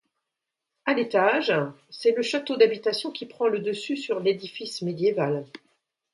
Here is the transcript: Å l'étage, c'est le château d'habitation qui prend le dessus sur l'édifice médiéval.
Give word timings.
Å 0.89 0.95
l'étage, 0.95 1.53
c'est 1.91 2.13
le 2.17 2.23
château 2.23 2.57
d'habitation 2.57 3.11
qui 3.11 3.27
prend 3.27 3.47
le 3.47 3.59
dessus 3.59 3.95
sur 3.97 4.19
l'édifice 4.19 4.81
médiéval. 4.81 5.45